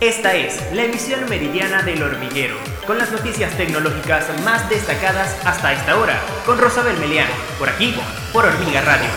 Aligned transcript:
Esta 0.00 0.34
es 0.34 0.60
la 0.72 0.84
emisión 0.84 1.28
meridiana 1.28 1.82
del 1.82 2.02
hormiguero, 2.02 2.56
con 2.86 2.98
las 2.98 3.12
noticias 3.12 3.56
tecnológicas 3.56 4.26
más 4.44 4.68
destacadas 4.68 5.34
hasta 5.44 5.72
esta 5.72 5.98
hora, 5.98 6.20
con 6.44 6.58
Rosabel 6.58 6.98
Melián, 6.98 7.28
por 7.58 7.68
aquí, 7.68 7.94
por 8.32 8.44
Hormiga 8.44 8.80
Radio. 8.82 9.08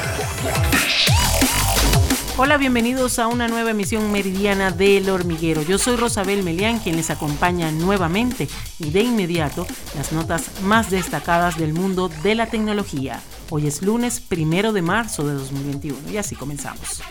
Hola, 2.37 2.57
bienvenidos 2.57 3.17
a 3.17 3.27
una 3.27 3.47
nueva 3.47 3.71
emisión 3.71 4.11
meridiana 4.11 4.69
del 4.69 5.09
hormiguero. 5.09 5.63
Yo 5.63 5.79
soy 5.79 5.96
Rosabel 5.96 6.44
Melián, 6.44 6.79
quien 6.79 6.96
les 6.96 7.09
acompaña 7.09 7.71
nuevamente 7.71 8.47
y 8.78 8.91
de 8.91 9.01
inmediato 9.01 9.65
las 9.96 10.12
notas 10.12 10.62
más 10.62 10.91
destacadas 10.91 11.57
del 11.57 11.73
mundo 11.73 12.09
de 12.21 12.35
la 12.35 12.46
tecnología. 12.46 13.19
Hoy 13.49 13.65
es 13.65 13.81
lunes 13.81 14.19
primero 14.19 14.71
de 14.71 14.83
marzo 14.83 15.28
de 15.28 15.33
2021 15.33 16.12
y 16.12 16.17
así 16.17 16.35
comenzamos. 16.35 17.02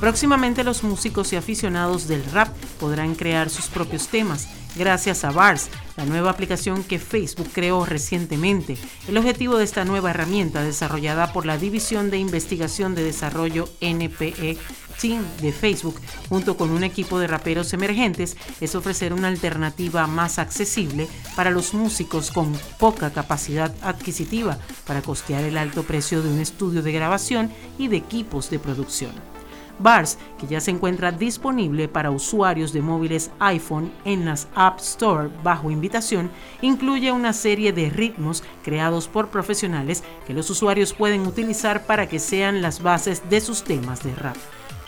Próximamente 0.00 0.62
los 0.62 0.84
músicos 0.84 1.32
y 1.32 1.36
aficionados 1.36 2.06
del 2.06 2.24
rap 2.26 2.56
podrán 2.78 3.16
crear 3.16 3.50
sus 3.50 3.66
propios 3.66 4.08
temas 4.08 4.48
gracias 4.76 5.24
a 5.24 5.32
Bars, 5.32 5.68
la 5.96 6.04
nueva 6.04 6.30
aplicación 6.30 6.84
que 6.84 6.98
Facebook 6.98 7.48
creó 7.52 7.84
recientemente. 7.84 8.78
El 9.08 9.18
objetivo 9.18 9.56
de 9.58 9.64
esta 9.64 9.84
nueva 9.84 10.10
herramienta 10.10 10.62
desarrollada 10.62 11.32
por 11.32 11.46
la 11.46 11.58
División 11.58 12.10
de 12.10 12.18
Investigación 12.18 12.94
de 12.94 13.02
Desarrollo 13.02 13.68
NPE 13.80 14.56
Team 15.00 15.24
de 15.40 15.52
Facebook, 15.52 16.00
junto 16.28 16.56
con 16.56 16.70
un 16.70 16.84
equipo 16.84 17.18
de 17.18 17.26
raperos 17.26 17.72
emergentes, 17.72 18.36
es 18.60 18.74
ofrecer 18.74 19.12
una 19.12 19.28
alternativa 19.28 20.06
más 20.06 20.38
accesible 20.38 21.08
para 21.36 21.50
los 21.50 21.74
músicos 21.74 22.30
con 22.30 22.52
poca 22.78 23.12
capacidad 23.12 23.74
adquisitiva 23.82 24.58
para 24.86 25.02
costear 25.02 25.44
el 25.44 25.56
alto 25.56 25.82
precio 25.82 26.22
de 26.22 26.30
un 26.30 26.40
estudio 26.40 26.82
de 26.82 26.92
grabación 26.92 27.52
y 27.78 27.88
de 27.88 27.96
equipos 27.96 28.50
de 28.50 28.58
producción. 28.58 29.37
Bars, 29.78 30.18
que 30.38 30.46
ya 30.46 30.60
se 30.60 30.70
encuentra 30.70 31.12
disponible 31.12 31.88
para 31.88 32.10
usuarios 32.10 32.72
de 32.72 32.82
móviles 32.82 33.30
iPhone 33.38 33.92
en 34.04 34.24
las 34.24 34.48
App 34.54 34.80
Store 34.80 35.30
bajo 35.42 35.70
invitación, 35.70 36.30
incluye 36.62 37.12
una 37.12 37.32
serie 37.32 37.72
de 37.72 37.90
ritmos 37.90 38.42
creados 38.62 39.08
por 39.08 39.28
profesionales 39.28 40.02
que 40.26 40.34
los 40.34 40.50
usuarios 40.50 40.92
pueden 40.92 41.26
utilizar 41.26 41.86
para 41.86 42.08
que 42.08 42.18
sean 42.18 42.62
las 42.62 42.82
bases 42.82 43.28
de 43.28 43.40
sus 43.40 43.62
temas 43.62 44.02
de 44.02 44.14
rap. 44.14 44.36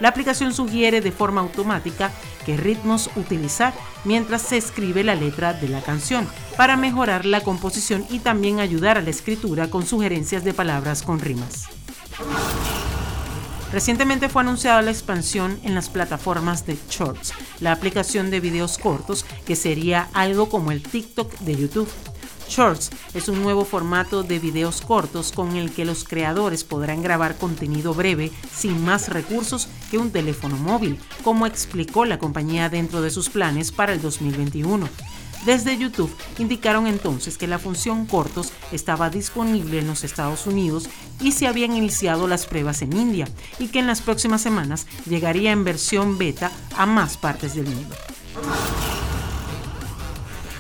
La 0.01 0.09
aplicación 0.09 0.55
sugiere 0.55 1.03
de 1.03 1.13
forma 1.13 1.43
automática 1.43 2.11
qué 2.47 2.57
ritmos 2.57 3.11
utilizar 3.17 3.75
mientras 4.05 4.43
se 4.43 4.57
escribe 4.57 5.05
la 5.05 5.15
letra 5.15 5.53
de 5.53 5.69
la 5.69 5.83
canción 5.83 6.27
para 6.57 6.77
mejorar 6.77 7.27
la 7.27 7.43
composición 7.43 8.07
y 8.09 8.21
también 8.21 8.61
ayudar 8.61 8.97
a 8.97 9.03
la 9.03 9.11
escritura 9.11 9.69
con 9.69 9.87
sugerencias 9.87 10.43
de 10.43 10.55
palabras 10.55 11.03
con 11.03 11.21
rimas. 11.21 11.80
Recientemente 13.73 14.29
fue 14.29 14.43
anunciada 14.43 14.83
la 14.83 14.91
expansión 14.91 15.61
en 15.63 15.77
las 15.77 15.89
plataformas 15.89 16.67
de 16.67 16.77
Shorts, 16.89 17.33
la 17.61 17.71
aplicación 17.71 18.31
de 18.31 18.41
videos 18.41 18.79
cortos 18.79 19.25
que 19.47 19.55
sería 19.55 20.09
algo 20.13 20.49
como 20.49 20.73
el 20.73 20.83
TikTok 20.83 21.39
de 21.41 21.57
YouTube. 21.57 21.89
Shorts 22.49 22.91
es 23.15 23.29
un 23.29 23.43
nuevo 23.43 23.65
formato 23.65 24.25
de 24.25 24.41
videos 24.41 24.81
cortos 24.81 25.31
con 25.31 25.55
el 25.55 25.71
que 25.71 25.85
los 25.85 26.03
creadores 26.03 26.65
podrán 26.65 27.01
grabar 27.01 27.37
contenido 27.37 27.95
breve 27.95 28.33
sin 28.53 28.85
más 28.85 29.09
recursos 29.09 29.69
que 29.89 29.99
un 29.99 30.11
teléfono 30.11 30.57
móvil, 30.57 30.99
como 31.23 31.47
explicó 31.47 32.05
la 32.05 32.19
compañía 32.19 32.69
dentro 32.69 33.03
de 33.03 33.11
sus 33.11 33.31
planes 33.31 33.71
para 33.71 33.93
el 33.93 34.03
2021. 34.03 34.89
Desde 35.45 35.79
YouTube 35.79 36.15
indicaron 36.39 36.87
entonces 36.87 37.39
que 37.39 37.47
la 37.47 37.59
función 37.59 38.07
cortos 38.07 38.53
estaba 38.73 39.09
disponible 39.09 39.79
en 39.79 39.87
los 39.87 40.05
Estados 40.05 40.47
Unidos 40.47 40.91
y 41.21 41.33
se 41.33 41.47
habían 41.47 41.75
iniciado 41.75 42.29
las 42.29 42.47
pruebas 42.47 42.83
en 42.83 42.95
India 42.95 43.27
y 43.59 43.69
que 43.69 43.79
en 43.79 43.87
las 43.87 44.03
próximas 44.03 44.43
semanas 44.43 44.87
llegaría 45.07 45.53
en 45.53 45.65
versión 45.65 46.19
beta 46.19 46.51
a 46.77 46.85
más 46.85 47.17
partes 47.17 47.55
del 47.55 47.67
mundo. 47.67 47.97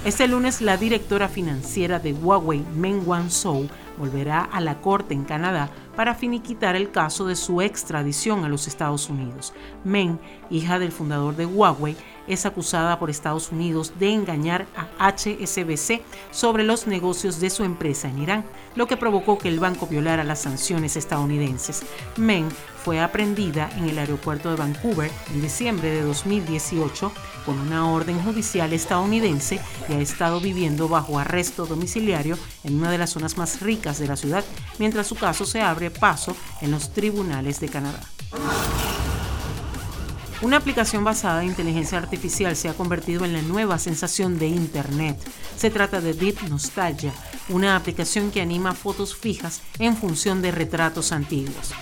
Este 0.02 0.26
lunes 0.26 0.62
la 0.62 0.78
directora 0.78 1.28
financiera 1.28 1.98
de 1.98 2.14
Huawei, 2.14 2.64
Meng 2.74 3.06
Wanzhou, 3.06 3.68
volverá 3.98 4.40
a 4.40 4.62
la 4.62 4.80
corte 4.80 5.12
en 5.12 5.24
Canadá 5.24 5.68
para 5.94 6.14
finiquitar 6.14 6.74
el 6.74 6.90
caso 6.90 7.26
de 7.26 7.36
su 7.36 7.60
extradición 7.60 8.46
a 8.46 8.48
los 8.48 8.66
Estados 8.66 9.10
Unidos. 9.10 9.52
Meng, 9.84 10.18
hija 10.48 10.78
del 10.78 10.90
fundador 10.90 11.36
de 11.36 11.44
Huawei, 11.44 11.98
es 12.30 12.46
acusada 12.46 12.98
por 12.98 13.10
Estados 13.10 13.50
Unidos 13.50 13.92
de 13.98 14.12
engañar 14.12 14.66
a 14.76 15.10
HSBC 15.10 16.00
sobre 16.30 16.64
los 16.64 16.86
negocios 16.86 17.40
de 17.40 17.50
su 17.50 17.64
empresa 17.64 18.08
en 18.08 18.20
Irán, 18.20 18.44
lo 18.76 18.86
que 18.86 18.96
provocó 18.96 19.36
que 19.36 19.48
el 19.48 19.60
banco 19.60 19.86
violara 19.86 20.24
las 20.24 20.40
sanciones 20.40 20.96
estadounidenses. 20.96 21.82
Meng 22.16 22.48
fue 22.84 23.00
aprendida 23.00 23.68
en 23.76 23.88
el 23.88 23.98
aeropuerto 23.98 24.50
de 24.50 24.56
Vancouver 24.56 25.10
en 25.34 25.42
diciembre 25.42 25.90
de 25.90 26.02
2018 26.02 27.12
con 27.44 27.58
una 27.58 27.90
orden 27.90 28.22
judicial 28.22 28.72
estadounidense 28.72 29.60
y 29.88 29.92
ha 29.92 30.00
estado 30.00 30.40
viviendo 30.40 30.88
bajo 30.88 31.18
arresto 31.18 31.66
domiciliario 31.66 32.38
en 32.64 32.78
una 32.78 32.90
de 32.90 32.98
las 32.98 33.10
zonas 33.10 33.36
más 33.36 33.60
ricas 33.60 33.98
de 33.98 34.06
la 34.06 34.16
ciudad, 34.16 34.44
mientras 34.78 35.06
su 35.06 35.16
caso 35.16 35.44
se 35.44 35.60
abre 35.60 35.90
paso 35.90 36.36
en 36.60 36.70
los 36.70 36.92
tribunales 36.92 37.60
de 37.60 37.68
Canadá. 37.68 38.00
Una 40.42 40.56
aplicación 40.56 41.04
basada 41.04 41.42
en 41.42 41.48
inteligencia 41.48 41.98
artificial 41.98 42.56
se 42.56 42.70
ha 42.70 42.74
convertido 42.74 43.26
en 43.26 43.34
la 43.34 43.42
nueva 43.42 43.78
sensación 43.78 44.38
de 44.38 44.48
Internet. 44.48 45.18
Se 45.54 45.68
trata 45.68 46.00
de 46.00 46.14
Deep 46.14 46.48
Nostalgia, 46.48 47.12
una 47.50 47.76
aplicación 47.76 48.30
que 48.30 48.40
anima 48.40 48.72
fotos 48.72 49.14
fijas 49.14 49.60
en 49.78 49.94
función 49.98 50.40
de 50.40 50.50
retratos 50.50 51.12
antiguos. 51.12 51.74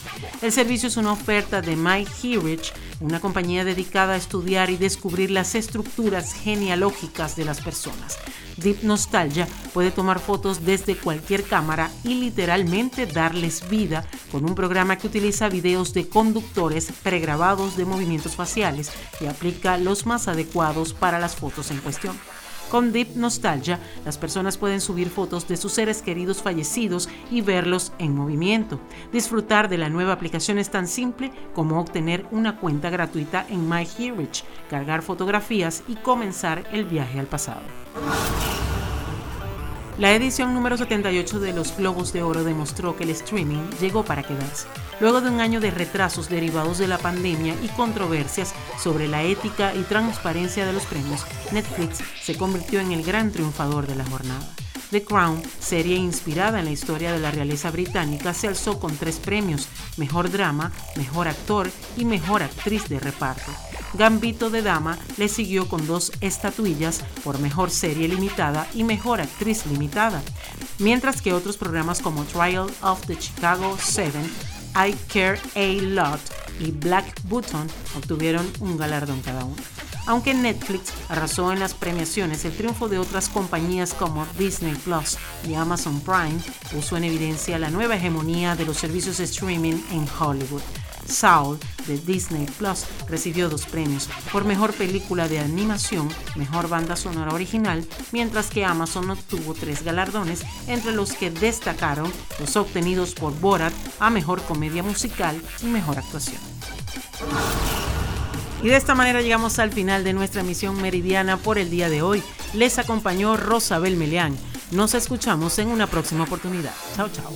El 0.42 0.50
servicio 0.50 0.88
es 0.88 0.97
una 0.97 1.12
oferta 1.12 1.62
de 1.62 1.76
Mike 1.76 2.10
Hirich, 2.20 2.72
una 2.98 3.20
compañía 3.20 3.64
dedicada 3.64 4.14
a 4.14 4.16
estudiar 4.16 4.70
y 4.70 4.76
descubrir 4.76 5.30
las 5.30 5.54
estructuras 5.54 6.34
genealógicas 6.34 7.36
de 7.36 7.44
las 7.44 7.60
personas. 7.60 8.18
Deep 8.62 8.82
Nostalgia 8.82 9.46
puede 9.72 9.91
tomar 9.91 10.19
fotos 10.19 10.64
desde 10.64 10.96
cualquier 10.96 11.44
cámara 11.44 11.91
y 12.04 12.14
literalmente 12.14 13.06
darles 13.06 13.69
vida 13.69 14.04
con 14.32 14.44
un 14.44 14.54
programa 14.54 14.96
que 14.96 15.06
utiliza 15.06 15.48
videos 15.48 15.94
de 15.94 16.08
conductores 16.08 16.92
pregrabados 17.02 17.76
de 17.76 17.84
movimientos 17.84 18.34
faciales 18.34 18.91
y 19.20 19.26
aplica 19.26 19.78
los 19.78 20.06
más 20.06 20.28
adecuados 20.28 20.92
para 20.92 21.18
las 21.18 21.36
fotos 21.36 21.70
en 21.70 21.78
cuestión. 21.78 22.16
Con 22.70 22.92
Deep 22.92 23.16
Nostalgia, 23.16 23.78
las 24.04 24.18
personas 24.18 24.58
pueden 24.58 24.82
subir 24.82 25.08
fotos 25.08 25.48
de 25.48 25.56
sus 25.56 25.72
seres 25.72 26.02
queridos 26.02 26.42
fallecidos 26.42 27.08
y 27.30 27.41
verlos 27.41 27.92
en 27.98 28.14
movimiento. 28.14 28.78
Disfrutar 29.10 29.70
de 29.70 29.78
la 29.78 29.88
nueva 29.88 30.12
aplicación 30.12 30.58
es 30.58 30.70
tan 30.70 30.86
simple 30.86 31.32
como 31.54 31.80
obtener 31.80 32.26
una 32.30 32.58
cuenta 32.58 32.91
gratuita 32.91 33.47
en 33.48 33.66
MyHeritage, 33.68 34.44
cargar 34.68 35.00
fotografías 35.00 35.82
y 35.88 35.97
comenzar 35.97 36.68
el 36.70 36.84
viaje 36.84 37.18
al 37.18 37.26
pasado. 37.26 37.62
La 39.98 40.14
edición 40.14 40.54
número 40.54 40.76
78 40.76 41.41
de 41.41 41.53
los 41.53 41.76
Globos 41.76 42.12
de 42.12 42.22
Oro 42.22 42.44
demostró 42.44 42.94
que 42.94 43.03
el 43.03 43.10
streaming 43.10 43.69
llegó 43.81 44.04
para 44.04 44.22
quedarse. 44.22 44.69
Luego 45.00 45.20
de 45.20 45.28
un 45.28 45.41
año 45.41 45.60
de 45.60 45.72
retrasos 45.72 46.28
derivados 46.28 46.78
de 46.78 46.86
la 46.86 46.98
pandemia 46.98 47.56
y 47.64 47.69
controversias 47.70 48.54
sobre 48.81 49.09
la 49.09 49.25
ética 49.25 49.75
y 49.75 49.82
transparencia 49.82 50.64
de 50.66 50.72
los 50.72 50.86
premios, 50.86 51.26
Netflix 51.50 51.98
se 52.22 52.36
convirtió 52.36 52.78
en 52.78 52.92
el 52.92 53.03
gran 53.03 53.32
triunfador 53.32 53.88
de 53.88 53.97
la 53.97 54.04
jornada. 54.04 54.47
The 54.91 55.04
Crown, 55.04 55.43
serie 55.60 55.97
inspirada 55.97 56.60
en 56.60 56.65
la 56.65 56.71
historia 56.71 57.12
de 57.12 57.19
la 57.19 57.31
realeza 57.31 57.71
británica, 57.71 58.32
se 58.32 58.49
alzó 58.49 58.81
con 58.81 58.97
tres 58.97 59.19
premios, 59.19 59.69
Mejor 59.97 60.31
Drama, 60.31 60.72
Mejor 60.97 61.28
Actor 61.28 61.71
y 61.97 62.04
Mejor 62.04 62.43
Actriz 62.43 62.88
de 62.88 62.98
Reparto. 62.98 63.53
Gambito 63.94 64.50
de 64.50 64.62
Dama 64.62 64.98
le 65.16 65.28
siguió 65.28 65.69
con 65.69 65.87
dos 65.87 66.12
estatuillas 66.21 67.03
por 67.22 67.38
Mejor 67.38 67.71
Serie 67.71 68.09
Limitada 68.09 68.66
y 68.75 68.84
Mejor 68.84 69.21
Actriz 69.21 69.66
Limitada, 69.66 70.22
mientras 70.78 71.21
que 71.21 71.32
otros 71.32 71.56
programas 71.56 72.00
como 72.00 72.25
Trial 72.25 72.71
of 72.82 73.06
the 73.06 73.19
Chicago 73.19 73.77
7, 73.81 74.19
I 74.75 74.94
Care 75.12 75.38
a 75.54 75.82
Lot 75.82 76.21
y 76.60 76.71
Black 76.71 77.21
Button 77.25 77.66
obtuvieron 77.97 78.50
un 78.60 78.77
galardón 78.77 79.21
cada 79.21 79.44
uno. 79.44 79.57
Aunque 80.09 80.33
Netflix 80.33 80.91
arrasó 81.10 81.53
en 81.53 81.60
las 81.60 81.75
premiaciones, 81.75 82.47
el 82.47 82.57
triunfo 82.57 82.89
de 82.89 82.99
otras 82.99 83.28
compañías 83.28 83.93
como 83.93 84.27
Disney 84.39 84.75
Plus 84.75 85.19
y 85.47 85.53
Amazon 85.53 86.01
Prime 86.01 86.41
puso 86.72 86.97
en 86.97 87.05
evidencia 87.05 87.59
la 87.59 87.69
nueva 87.69 87.97
hegemonía 87.97 88.57
de 88.57 88.65
los 88.65 88.78
servicios 88.78 89.19
de 89.19 89.25
streaming 89.25 89.77
en 89.93 90.07
Hollywood. 90.19 90.63
Saul 91.07 91.59
de 91.87 91.99
Disney 91.99 92.47
Plus 92.47 92.84
recibió 93.07 93.51
dos 93.51 93.66
premios 93.66 94.09
por 94.33 94.47
mejor 94.47 94.72
película 94.72 95.28
de 95.28 95.41
animación, 95.41 96.09
mejor 96.37 96.69
banda 96.71 96.97
sonora 96.97 97.34
original, 97.34 97.87
mientras 98.10 98.47
que 98.47 98.65
Amazon 98.65 99.10
obtuvo 99.10 99.53
tres 99.53 99.83
galardones, 99.83 100.41
entre 100.69 100.93
los 100.93 101.13
que 101.13 101.31
destacaron 101.31 102.10
los 102.41 102.57
obtenidos 102.57 103.13
por 103.13 103.39
Borat 103.41 103.75
a 104.01 104.09
mejor 104.09 104.41
comedia 104.43 104.83
musical 104.83 105.39
y 105.63 105.66
mejor 105.66 105.99
actuación. 105.99 106.41
Y 108.63 108.69
de 108.69 108.77
esta 108.77 108.95
manera 108.95 109.21
llegamos 109.21 109.59
al 109.59 109.72
final 109.72 110.05
de 110.05 110.13
nuestra 110.13 110.41
emisión 110.41 110.81
meridiana 110.81 111.37
por 111.37 111.59
el 111.59 111.71
día 111.71 111.89
de 111.89 112.03
hoy. 112.03 112.22
Les 112.55 112.78
acompañó 112.78 113.37
Rosabel 113.37 113.97
Meleán. 113.97 114.37
Nos 114.72 114.95
escuchamos 114.95 115.59
en 115.59 115.69
una 115.69 115.87
próxima 115.87 116.25
oportunidad. 116.25 116.72
Chao, 116.97 117.09
chao. 117.10 117.33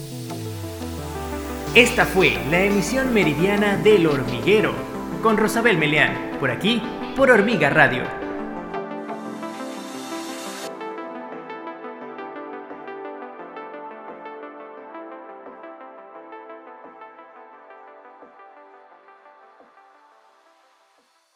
Esta 1.75 2.05
fue 2.05 2.39
la 2.51 2.65
emisión 2.65 3.15
meridiana 3.15 3.77
del 3.77 4.07
hormiguero 4.07 4.75
con 5.23 5.37
Rosabel 5.37 5.79
Meleán, 5.79 6.33
por 6.41 6.51
aquí, 6.51 6.83
por 7.17 7.31
Hormiga 7.31 7.71
Radio. 7.71 8.22